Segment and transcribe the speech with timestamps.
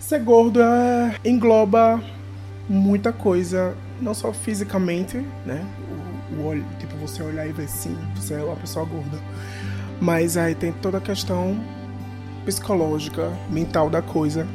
[0.00, 2.02] Ser gordo é, engloba
[2.66, 5.62] muita coisa, não só fisicamente, né?
[6.32, 9.18] O, olho, tipo, você olhar e ver sim, você é uma pessoa gorda.
[10.00, 11.60] Mas aí tem toda a questão
[12.46, 14.48] psicológica, mental da coisa.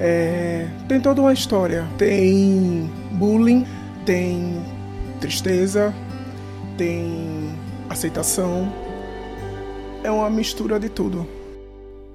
[0.00, 1.86] É, tem toda uma história.
[1.96, 3.64] Tem bullying,
[4.04, 4.60] tem
[5.20, 5.94] tristeza,
[6.76, 7.54] tem
[7.88, 8.72] aceitação.
[10.02, 11.24] É uma mistura de tudo.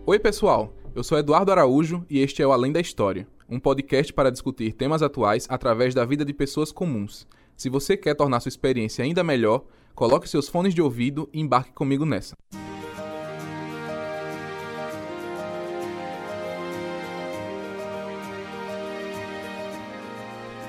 [0.05, 0.82] Oi, pessoal.
[0.95, 4.73] Eu sou Eduardo Araújo e este é o Além da História, um podcast para discutir
[4.73, 7.27] temas atuais através da vida de pessoas comuns.
[7.57, 9.63] Se você quer tornar sua experiência ainda melhor,
[9.95, 12.35] coloque seus fones de ouvido e embarque comigo nessa.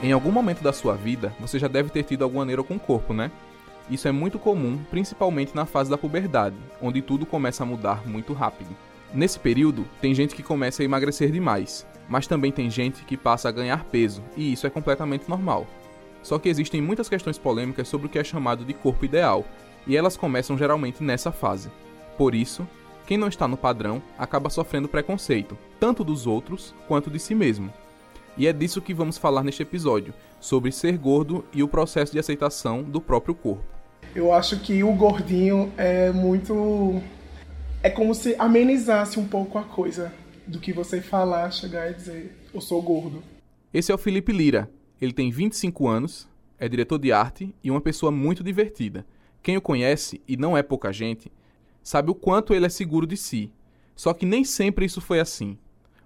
[0.03, 2.81] Em algum momento da sua vida, você já deve ter tido alguma neura com o
[2.81, 3.31] corpo, né?
[3.91, 8.33] Isso é muito comum, principalmente na fase da puberdade, onde tudo começa a mudar muito
[8.33, 8.75] rápido.
[9.15, 13.49] Nesse período, tem gente que começa a emagrecer demais, mas também tem gente que passa
[13.49, 15.69] a ganhar peso, e isso é completamente normal.
[16.21, 19.45] Só que existem muitas questões polêmicas sobre o que é chamado de corpo ideal,
[19.87, 21.71] e elas começam geralmente nessa fase.
[22.19, 22.67] Por isso,
[23.07, 27.73] quem não está no padrão acaba sofrendo preconceito, tanto dos outros quanto de si mesmo.
[28.37, 32.19] E é disso que vamos falar neste episódio, sobre ser gordo e o processo de
[32.19, 33.63] aceitação do próprio corpo.
[34.13, 37.01] Eu acho que o gordinho é muito.
[37.85, 40.11] É como se amenizasse um pouco a coisa
[40.47, 43.23] do que você falar, chegar e dizer, eu sou gordo.
[43.75, 44.71] Esse é o Felipe Lira.
[44.99, 46.27] Ele tem 25 anos,
[46.59, 49.05] é diretor de arte e uma pessoa muito divertida.
[49.43, 51.31] Quem o conhece, e não é pouca gente,
[51.83, 53.53] sabe o quanto ele é seguro de si.
[53.95, 55.59] Só que nem sempre isso foi assim.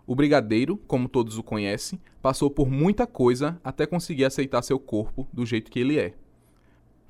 [0.04, 5.28] O brigadeiro, como todos o conhecem, passou por muita coisa até conseguir aceitar seu corpo
[5.32, 6.14] do jeito que ele é.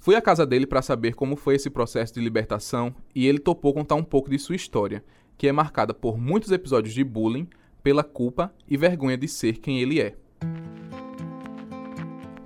[0.00, 3.74] Fui à casa dele para saber como foi esse processo de libertação e ele topou
[3.74, 5.05] contar um pouco de sua história,
[5.36, 7.48] que é marcada por muitos episódios de bullying,
[7.82, 10.14] pela culpa e vergonha de ser quem ele é.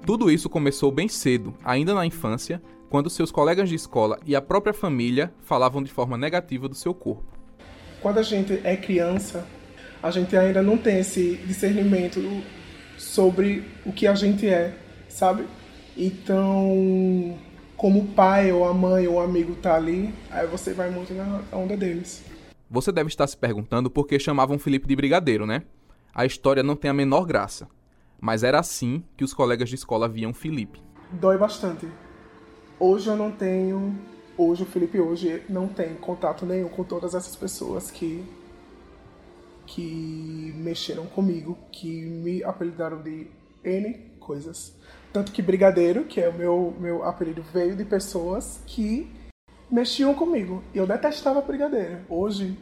[0.07, 4.43] Tudo isso começou bem cedo, ainda na infância, quando seus colegas de escola e a
[4.43, 7.39] própria família falavam de forma negativa do seu corpo.
[8.01, 9.47] Quando a gente é criança,
[10.03, 12.21] a gente ainda não tem esse discernimento
[12.99, 14.75] sobre o que a gente é,
[15.09, 15.45] sabe?
[15.97, 17.39] Então,
[17.77, 21.13] como o pai ou a mãe ou o amigo tá ali, aí você vai muito
[21.13, 22.25] na onda deles.
[22.71, 25.63] Você deve estar se perguntando por que chamavam Felipe de brigadeiro, né?
[26.15, 27.69] A história não tem a menor graça.
[28.21, 30.81] Mas era assim que os colegas de escola viam Felipe.
[31.11, 31.89] Dói bastante.
[32.79, 33.99] Hoje eu não tenho.
[34.39, 38.25] Hoje o Felipe hoje não tem contato nenhum com todas essas pessoas que
[39.67, 43.27] que mexeram comigo, que me apelidaram de
[43.65, 44.77] N coisas.
[45.13, 49.11] Tanto que Brigadeiro, que é o meu, meu apelido, veio de pessoas que
[49.71, 50.63] mexiam comigo.
[50.75, 51.99] Eu detestava Brigadeiro.
[52.09, 52.57] Hoje,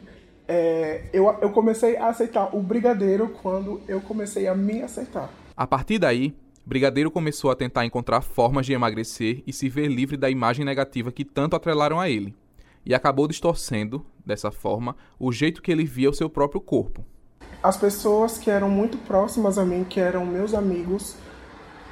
[0.47, 5.29] é, eu, eu comecei a aceitar o Brigadeiro quando eu comecei a me aceitar.
[5.55, 6.35] A partir daí,
[6.65, 11.11] Brigadeiro começou a tentar encontrar formas de emagrecer e se ver livre da imagem negativa
[11.11, 12.35] que tanto atrelaram a ele
[12.85, 17.05] e acabou distorcendo, dessa forma, o jeito que ele via o seu próprio corpo.
[17.63, 21.15] As pessoas que eram muito próximas a mim, que eram meus amigos,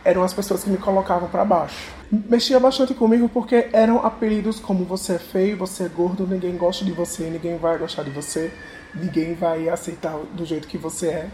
[0.03, 1.93] eram as pessoas que me colocavam para baixo.
[2.11, 6.83] Mexia bastante comigo porque eram apelidos como você é feio, você é gordo, ninguém gosta
[6.83, 8.51] de você, ninguém vai gostar de você,
[8.95, 11.29] ninguém vai aceitar do jeito que você é.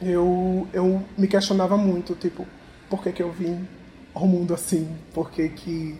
[0.00, 2.46] Eu, eu me questionava muito, tipo,
[2.88, 3.66] por que, que eu vim
[4.14, 4.88] ao mundo assim?
[5.12, 5.98] Por que, que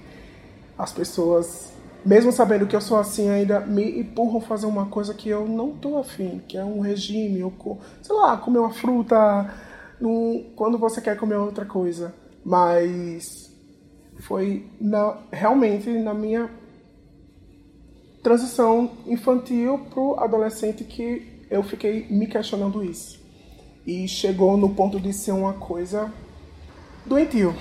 [0.77, 1.73] as pessoas
[2.05, 5.47] mesmo sabendo que eu sou assim, ainda me empurram a fazer uma coisa que eu
[5.47, 9.53] não tô afim, que é um regime, ou, sei lá, comer uma fruta
[10.01, 12.15] no, quando você quer comer outra coisa.
[12.45, 13.55] Mas
[14.21, 16.51] foi na, realmente na minha
[18.23, 23.19] transição infantil pro adolescente que eu fiquei me questionando isso.
[23.87, 26.13] E chegou no ponto de ser uma coisa
[27.07, 27.55] doentio.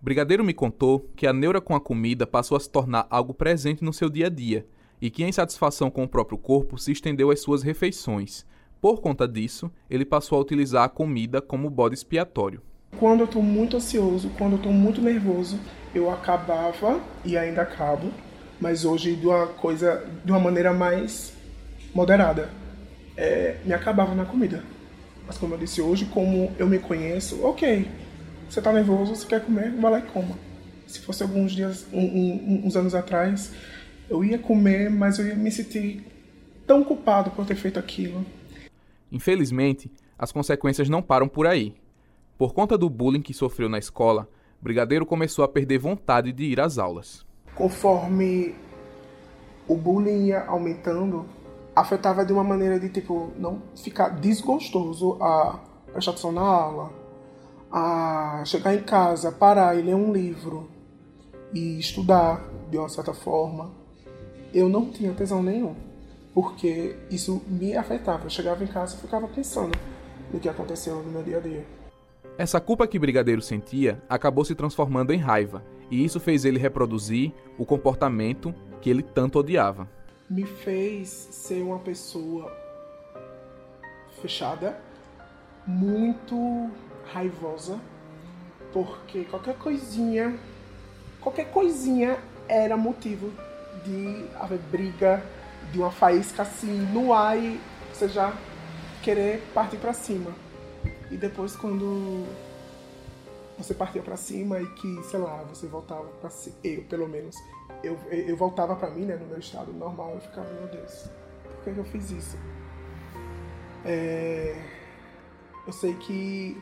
[0.00, 3.82] Brigadeiro me contou que a neura com a comida passou a se tornar algo presente
[3.82, 4.66] no seu dia a dia
[5.00, 8.44] e que a insatisfação com o próprio corpo se estendeu às suas refeições.
[8.80, 12.62] Por conta disso, ele passou a utilizar a comida como bode expiatório.
[12.96, 15.58] Quando eu estou muito ansioso, quando eu estou muito nervoso,
[15.94, 18.10] eu acabava e ainda acabo,
[18.60, 21.32] mas hoje de uma coisa, de uma maneira mais
[21.92, 22.50] moderada,
[23.16, 24.62] é, me acabava na comida.
[25.26, 27.86] Mas como eu disse hoje, como eu me conheço, ok,
[28.48, 30.38] você tá nervoso, você quer comer, vai lá e coma.
[30.86, 33.52] Se fosse alguns dias, um, um, uns anos atrás,
[34.08, 36.06] eu ia comer, mas eu ia me sentir
[36.66, 38.24] tão culpado por ter feito aquilo.
[39.10, 41.74] Infelizmente, as consequências não param por aí.
[42.36, 44.28] Por conta do bullying que sofreu na escola,
[44.60, 47.24] Brigadeiro começou a perder vontade de ir às aulas.
[47.54, 48.54] Conforme
[49.66, 51.26] o bullying ia aumentando,
[51.74, 55.60] afetava de uma maneira de tipo não ficar desgostoso a
[55.92, 56.92] prestar atenção na aula,
[57.70, 60.68] a chegar em casa, parar e ler um livro
[61.52, 63.70] e estudar de uma certa forma.
[64.52, 65.74] Eu não tinha tesão nenhum,
[66.40, 68.26] porque isso me afetava.
[68.26, 69.76] Eu chegava em casa e ficava pensando
[70.32, 71.66] no que aconteceu no meu dia a dia.
[72.38, 77.32] Essa culpa que Brigadeiro sentia acabou se transformando em raiva, e isso fez ele reproduzir
[77.58, 79.88] o comportamento que ele tanto odiava.
[80.30, 82.56] Me fez ser uma pessoa
[84.22, 84.80] fechada,
[85.66, 86.70] muito
[87.12, 87.80] raivosa,
[88.72, 90.38] porque qualquer coisinha,
[91.20, 93.32] qualquer coisinha era motivo
[93.84, 95.20] de haver briga,
[95.72, 97.60] de uma faísca assim no ar e
[97.92, 98.32] você já
[99.02, 100.32] querer partir para cima.
[101.10, 102.26] E depois quando
[103.56, 107.36] você partia para cima e que, sei lá, você voltava para si, eu pelo menos,
[107.82, 111.08] eu, eu voltava para mim, né, no meu estado normal, eu ficava, meu Deus,
[111.42, 112.38] por que, eu fiz isso?
[113.84, 114.62] É,
[115.66, 116.56] eu sei que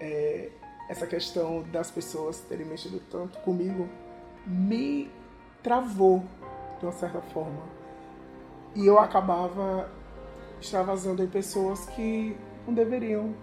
[0.00, 0.50] é,
[0.88, 3.88] essa questão das pessoas terem mexido tanto comigo
[4.46, 5.10] me
[5.62, 6.24] travou
[6.78, 7.83] de uma certa forma.
[8.74, 9.88] E eu acabava
[10.60, 12.36] extravasando em pessoas que
[12.66, 13.34] não deveriam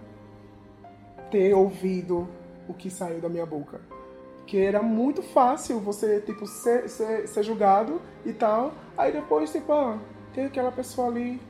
[1.30, 2.28] ter ouvido
[2.68, 3.80] o que saiu da minha boca.
[4.46, 8.72] Que era muito fácil você, tipo, ser, ser, ser julgado e tal.
[8.96, 9.98] Aí depois, tipo, ah,
[10.34, 11.40] tem aquela pessoa ali,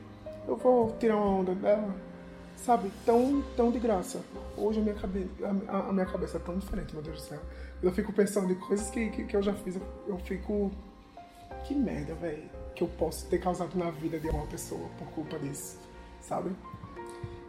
[0.47, 1.93] eu vou tirar uma onda dela.
[2.55, 2.91] Sabe?
[3.05, 4.21] Tão, tão de graça.
[4.55, 5.29] Hoje a minha, cabe
[5.67, 7.39] a, a minha cabeça é tão diferente, meu Deus do céu.
[7.81, 9.77] Eu fico pensando em coisas que, que, que eu já fiz,
[10.07, 10.71] eu fico.
[11.65, 12.62] Que merda, velho.
[12.75, 15.79] Que eu posso ter causado na vida de uma pessoa por culpa disso,
[16.21, 16.51] sabe?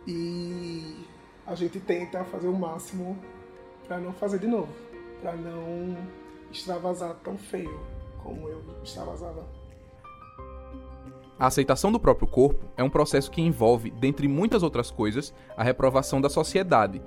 [0.06, 1.06] E
[1.46, 3.18] a gente tenta fazer o máximo
[3.86, 4.72] para não fazer de novo,
[5.20, 5.96] para não
[6.50, 7.80] extravasar tão feio
[8.22, 9.46] como eu extravasava.
[11.38, 15.64] A aceitação do próprio corpo é um processo que envolve, dentre muitas outras coisas, a
[15.64, 17.02] reprovação da sociedade.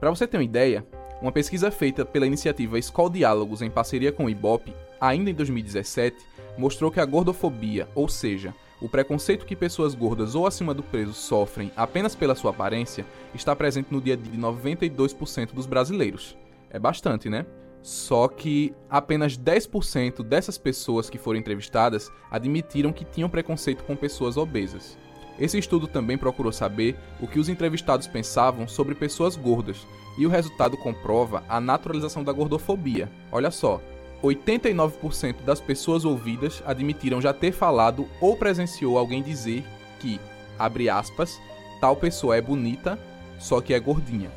[0.00, 0.84] Para você ter uma ideia,
[1.22, 6.16] uma pesquisa feita pela iniciativa Escola Diálogos em parceria com o IBOP, ainda em 2017,
[6.60, 11.14] mostrou que a gordofobia, ou seja, o preconceito que pessoas gordas ou acima do peso
[11.14, 16.36] sofrem apenas pela sua aparência está presente no dia a dia de 92% dos brasileiros.
[16.68, 17.46] É bastante, né?
[17.82, 24.36] Só que apenas 10% dessas pessoas que foram entrevistadas admitiram que tinham preconceito com pessoas
[24.36, 24.98] obesas.
[25.38, 29.86] Esse estudo também procurou saber o que os entrevistados pensavam sobre pessoas gordas,
[30.18, 33.10] e o resultado comprova a naturalização da gordofobia.
[33.32, 33.80] Olha só,
[34.22, 39.64] 89% das pessoas ouvidas admitiram já ter falado ou presenciou alguém dizer
[39.98, 40.20] que,
[40.58, 41.40] abre aspas,
[41.80, 42.98] tal pessoa é bonita,
[43.38, 44.30] só que é gordinha.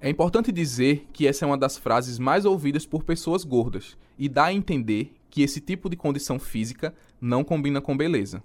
[0.00, 4.28] É importante dizer que essa é uma das frases mais ouvidas por pessoas gordas e
[4.28, 8.42] dá a entender que esse tipo de condição física não combina com beleza.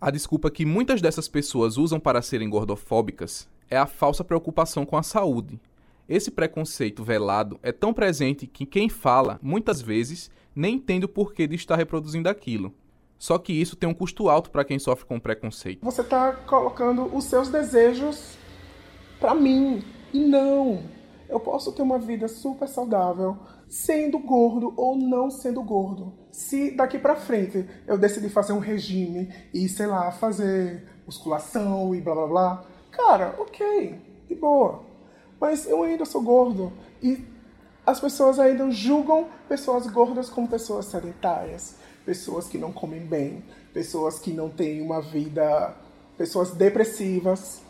[0.00, 4.96] A desculpa que muitas dessas pessoas usam para serem gordofóbicas é a falsa preocupação com
[4.96, 5.60] a saúde,
[6.08, 11.46] esse preconceito velado é tão presente que quem fala, muitas vezes, nem entende o porquê
[11.46, 12.74] de estar reproduzindo aquilo.
[13.18, 15.84] Só que isso tem um custo alto para quem sofre com preconceito.
[15.84, 18.36] Você está colocando os seus desejos
[19.20, 19.84] para mim.
[20.12, 20.82] E não!
[21.28, 23.38] Eu posso ter uma vida super saudável
[23.68, 26.12] sendo gordo ou não sendo gordo.
[26.30, 32.00] Se daqui para frente eu decidir fazer um regime e, sei lá, fazer musculação e
[32.00, 33.94] blá blá blá, cara, ok,
[34.28, 34.91] de boa
[35.42, 36.72] mas eu ainda sou gordo.
[37.02, 37.26] E
[37.84, 41.74] as pessoas ainda julgam pessoas gordas como pessoas sedentárias,
[42.06, 43.42] pessoas que não comem bem,
[43.74, 45.74] pessoas que não têm uma vida,
[46.16, 47.60] pessoas depressivas,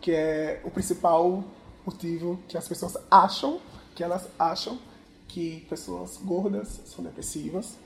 [0.00, 1.44] que é o principal
[1.86, 3.60] motivo que as pessoas acham,
[3.94, 4.76] que elas acham
[5.28, 7.76] que pessoas gordas são depressivas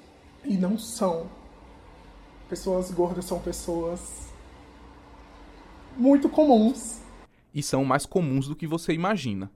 [0.42, 1.26] e não são.
[2.48, 4.00] Pessoas gordas são pessoas
[5.98, 7.06] muito comuns
[7.58, 9.50] e são mais comuns do que você imagina.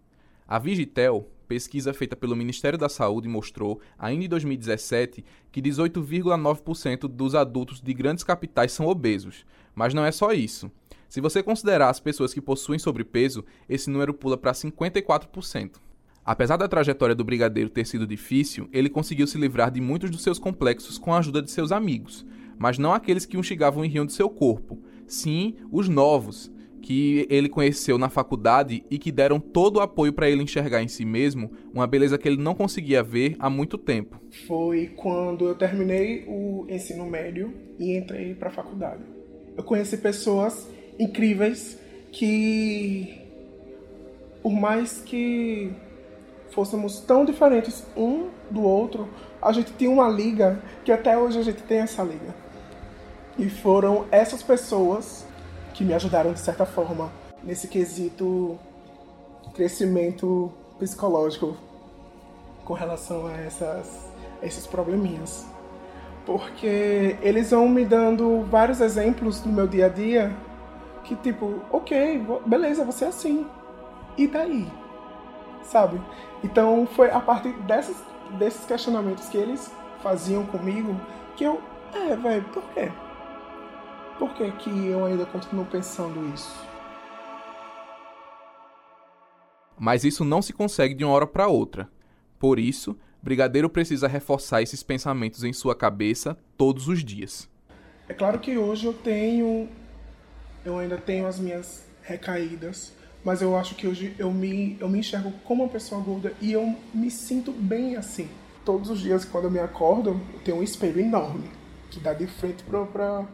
[0.46, 7.36] A Vigitel, pesquisa feita pelo Ministério da Saúde, mostrou, ainda em 2017, que 18,9% dos
[7.36, 9.46] adultos de grandes capitais são obesos.
[9.72, 10.68] Mas não é só isso.
[11.08, 15.76] Se você considerar as pessoas que possuem sobrepeso, esse número pula para 54%.
[16.24, 20.22] Apesar da trajetória do brigadeiro ter sido difícil, ele conseguiu se livrar de muitos dos
[20.22, 22.26] seus complexos com a ajuda de seus amigos,
[22.58, 26.50] mas não aqueles que o instigavam e riam de seu corpo, sim os novos,
[26.82, 30.88] que ele conheceu na faculdade e que deram todo o apoio para ele enxergar em
[30.88, 34.20] si mesmo uma beleza que ele não conseguia ver há muito tempo.
[34.46, 39.02] Foi quando eu terminei o ensino médio e entrei para a faculdade.
[39.56, 41.78] Eu conheci pessoas incríveis
[42.10, 43.20] que,
[44.42, 45.70] por mais que
[46.50, 49.08] fôssemos tão diferentes um do outro,
[49.40, 52.34] a gente tinha uma liga que até hoje a gente tem essa liga.
[53.38, 55.26] E foram essas pessoas
[55.74, 57.10] que me ajudaram de certa forma
[57.42, 58.58] nesse quesito
[59.54, 61.56] crescimento psicológico
[62.64, 64.10] com relação a, essas,
[64.42, 65.46] a esses probleminhas.
[66.24, 70.32] Porque eles vão me dando vários exemplos no meu dia a dia
[71.04, 73.46] que, tipo, ok, beleza, você é assim.
[74.16, 74.68] E daí?
[75.64, 76.00] Sabe?
[76.44, 77.52] Então foi a partir
[78.38, 79.70] desses questionamentos que eles
[80.02, 80.94] faziam comigo
[81.36, 81.60] que eu,
[81.94, 82.90] é, velho, por quê?
[84.18, 86.72] Por que, que eu ainda continuo pensando isso?
[89.78, 91.88] Mas isso não se consegue de uma hora para outra.
[92.38, 97.48] Por isso, Brigadeiro precisa reforçar esses pensamentos em sua cabeça todos os dias.
[98.08, 99.68] É claro que hoje eu tenho.
[100.64, 102.92] Eu ainda tenho as minhas recaídas,
[103.24, 106.52] mas eu acho que hoje eu me, eu me enxergo como uma pessoa gorda e
[106.52, 108.28] eu me sinto bem assim.
[108.64, 111.48] Todos os dias, quando eu me acordo, eu tenho um espelho enorme
[111.90, 113.26] que dá de frente para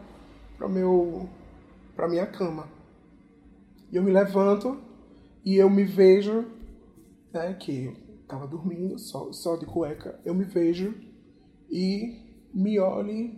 [0.59, 1.27] pra, meu,
[1.95, 2.67] pra minha cama.
[3.91, 4.77] E eu me levanto
[5.43, 6.45] e eu me vejo,
[7.33, 7.95] né, que
[8.27, 10.93] tava dormindo, só, só de cueca, eu me vejo
[11.71, 13.33] e me olho,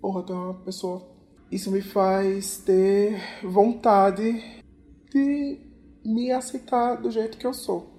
[0.00, 1.10] porra, tô uma pessoa.
[1.50, 4.62] Isso me faz ter vontade
[5.10, 5.60] de
[6.02, 7.90] me aceitar do jeito que eu sou.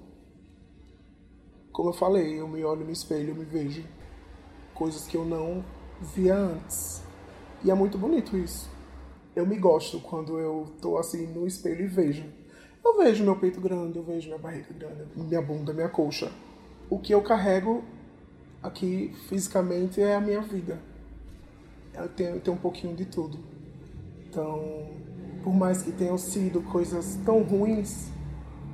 [1.71, 3.83] Como eu falei, eu me olho no espelho, eu me vejo
[4.73, 5.63] coisas que eu não
[6.15, 7.02] via antes.
[7.63, 8.69] E é muito bonito isso.
[9.35, 12.23] Eu me gosto quando eu tô assim no espelho e vejo
[12.83, 16.29] eu vejo meu peito grande, eu vejo minha barriga grande, minha bunda, minha coxa.
[16.89, 17.83] O que eu carrego
[18.61, 20.77] aqui fisicamente é a minha vida.
[21.93, 23.39] Eu tenho, eu tenho um pouquinho de tudo.
[24.27, 24.89] Então,
[25.43, 28.11] por mais que tenham sido coisas tão ruins,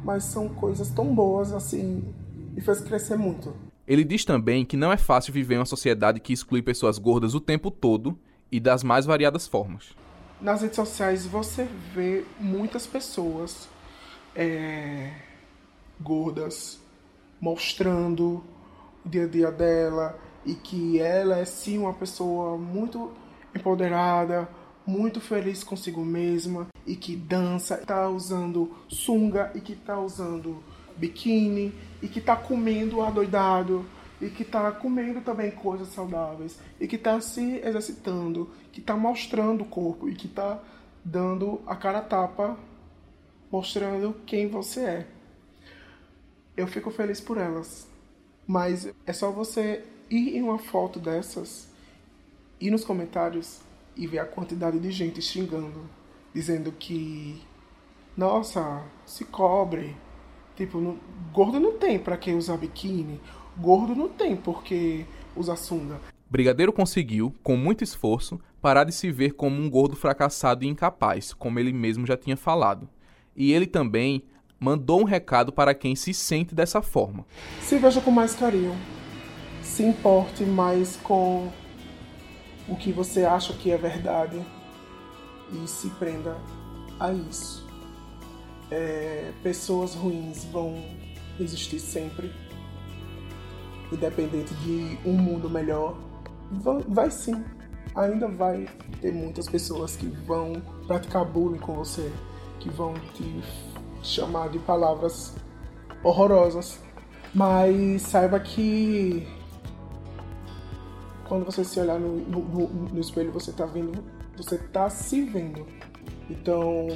[0.04, 2.04] mas são coisas tão boas assim,
[2.54, 3.54] me fez crescer muito.
[3.88, 7.36] Ele diz também que não é fácil viver em uma sociedade que exclui pessoas gordas
[7.36, 8.18] o tempo todo
[8.52, 9.96] e das mais variadas formas.
[10.42, 13.68] Nas redes sociais você vê muitas pessoas
[14.36, 15.12] é,
[16.00, 16.80] gordas,
[17.42, 18.44] mostrando
[19.06, 23.12] o dia a dia dela e que ela é sim uma pessoa muito
[23.54, 24.48] empoderada,
[24.86, 30.64] muito feliz consigo mesma e que dança, está usando sunga e que está usando
[30.96, 33.86] biquíni e que está comendo adoidado
[34.22, 39.62] e que está comendo também coisas saudáveis e que está se exercitando, que está mostrando
[39.64, 40.60] o corpo e que está
[41.04, 42.58] dando a cara tapa
[43.52, 45.08] mostrando quem você é.
[46.56, 47.88] Eu fico feliz por elas,
[48.46, 51.70] mas é só você ir em uma foto dessas,
[52.60, 53.62] ir nos comentários
[53.96, 55.90] e ver a quantidade de gente xingando,
[56.34, 57.42] dizendo que,
[58.16, 59.96] nossa, se cobre.
[60.56, 61.00] Tipo, no,
[61.32, 63.22] gordo não tem para quem usar biquíni,
[63.60, 66.00] gordo não tem porque usa sunga.
[66.30, 71.34] Brigadeiro conseguiu, com muito esforço, parar de se ver como um gordo fracassado e incapaz,
[71.34, 72.88] como ele mesmo já tinha falado.
[73.36, 74.24] E ele também
[74.60, 77.26] mandou um recado para quem se sente dessa forma.
[77.62, 78.76] Se veja com mais carinho.
[79.64, 81.50] Se importe mais com
[82.68, 84.40] o que você acha que é verdade
[85.52, 86.38] e se prenda
[87.00, 87.68] a isso.
[88.70, 90.84] É, pessoas ruins vão
[91.40, 92.32] existir sempre,
[93.92, 95.98] independente de um mundo melhor.
[96.88, 97.44] Vai, sim,
[97.96, 98.68] ainda vai
[99.02, 100.54] ter muitas pessoas que vão
[100.88, 102.12] praticar bullying com você,
[102.60, 103.42] que vão te
[104.02, 105.36] chamar de palavras
[106.04, 106.80] horrorosas.
[107.34, 109.28] Mas saiba que
[111.28, 114.04] quando você se olhar no, no, no espelho, você está vendo,
[114.36, 115.66] você está se vendo.
[116.28, 116.88] Então,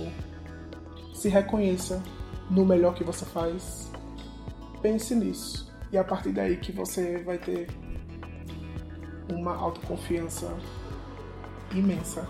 [1.13, 2.01] se reconheça
[2.49, 3.91] no melhor que você faz.
[4.81, 5.72] Pense nisso.
[5.93, 7.67] E a partir daí que você vai ter
[9.31, 10.51] uma autoconfiança
[11.71, 12.27] imensa.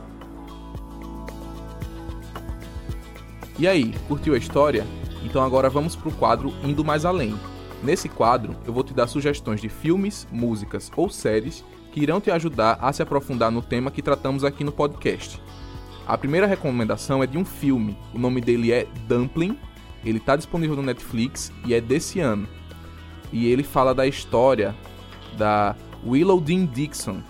[3.58, 4.86] E aí, curtiu a história?
[5.24, 7.40] Então agora vamos para o quadro Indo Mais Além.
[7.82, 12.32] Nesse quadro, eu vou te dar sugestões de filmes, músicas ou séries que irão te
[12.32, 15.42] ajudar a se aprofundar no tema que tratamos aqui no podcast.
[16.06, 19.58] A primeira recomendação é de um filme, o nome dele é Dumpling,
[20.04, 22.46] ele está disponível no Netflix e é desse ano.
[23.34, 24.74] E ele fala da história
[25.38, 25.76] da
[26.06, 27.22] Willow Dean Dixon,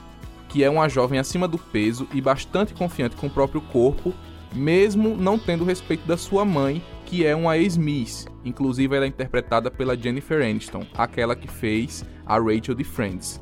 [0.49, 4.13] que é uma jovem acima do peso e bastante confiante com o próprio corpo
[4.53, 8.27] mesmo não tendo respeito da sua mãe, que é uma ex-Miss.
[8.45, 13.41] Inclusive, ela é interpretada pela Jennifer Aniston, aquela que fez a Rachel de Friends.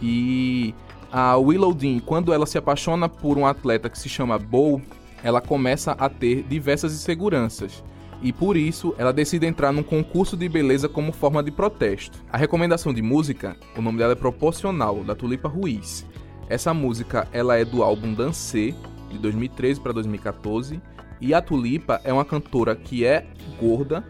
[0.00, 0.74] E
[1.10, 4.80] a Willow Dean, quando ela se apaixona por um atleta que se chama Bo,
[5.22, 7.82] ela começa a ter diversas inseguranças.
[8.22, 12.18] E por isso ela decide entrar num concurso de beleza como forma de protesto.
[12.30, 16.06] A recomendação de música, o nome dela é Proporcional, da Tulipa Ruiz.
[16.48, 18.74] Essa música ela é do álbum Dancê,
[19.10, 20.80] de 2013 para 2014,
[21.20, 23.26] e a Tulipa é uma cantora que é
[23.60, 24.04] gorda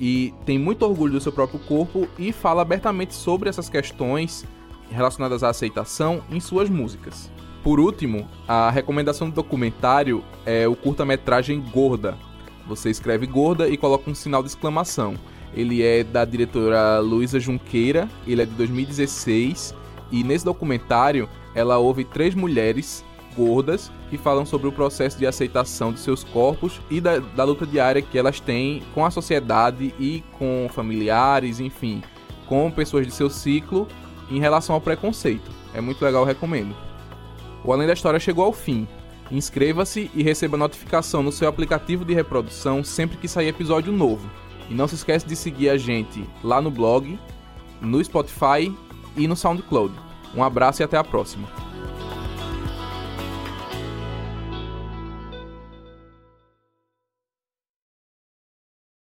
[0.00, 4.44] e tem muito orgulho do seu próprio corpo e fala abertamente sobre essas questões
[4.90, 7.30] relacionadas à aceitação em suas músicas.
[7.62, 12.16] Por último, a recomendação do documentário é o curta-metragem Gorda.
[12.68, 15.14] Você escreve Gorda e coloca um sinal de exclamação.
[15.54, 19.74] Ele é da diretora Luísa Junqueira, ele é de 2016
[20.12, 25.92] e nesse documentário ela ouve três mulheres gordas que falam sobre o processo de aceitação
[25.92, 30.22] de seus corpos e da, da luta diária que elas têm com a sociedade e
[30.38, 32.02] com familiares, enfim,
[32.46, 33.86] com pessoas de seu ciclo
[34.30, 35.50] em relação ao preconceito.
[35.72, 36.74] É muito legal, recomendo.
[37.64, 38.86] O Além da História chegou ao fim.
[39.30, 44.28] Inscreva-se e receba notificação no seu aplicativo de reprodução sempre que sair episódio novo.
[44.70, 47.18] E não se esqueça de seguir a gente lá no blog,
[47.80, 48.74] no Spotify
[49.16, 49.94] e no SoundCloud.
[50.34, 51.67] Um abraço e até a próxima.